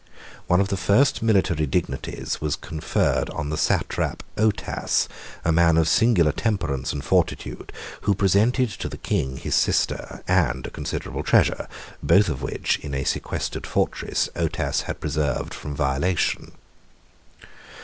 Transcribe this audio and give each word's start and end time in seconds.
One 0.47 0.59
of 0.59 0.69
the 0.69 0.77
first 0.77 1.21
military 1.21 1.67
dignities 1.67 2.41
was 2.41 2.55
conferred 2.55 3.29
on 3.29 3.51
the 3.51 3.55
satrap 3.55 4.23
Otas, 4.35 5.07
a 5.45 5.51
man 5.51 5.77
of 5.77 5.87
singular 5.87 6.31
temperance 6.31 6.91
and 6.91 7.03
fortitude, 7.05 7.71
who 8.01 8.15
presented 8.15 8.71
to 8.71 8.89
the 8.89 8.97
king 8.97 9.37
his 9.37 9.53
sister 9.53 10.23
57 10.23 10.23
and 10.49 10.65
a 10.65 10.71
considerable 10.71 11.21
treasure, 11.21 11.67
both 12.01 12.29
of 12.29 12.41
which, 12.41 12.79
in 12.79 12.95
a 12.95 13.03
sequestered 13.03 13.67
fortress, 13.67 14.27
Otas 14.35 14.81
had 14.85 14.99
preserved 14.99 15.53
from 15.53 15.75
violation. 15.75 16.53